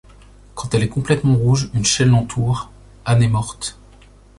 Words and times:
Quand 0.55 0.73
elle 0.73 0.81
est 0.81 0.89
complètement 0.89 1.35
rouge, 1.35 1.69
une 1.75 1.85
chaîne 1.85 2.09
l'entoure, 2.09 2.71
Anne 3.05 3.21
est 3.21 3.27
morte. 3.27 3.77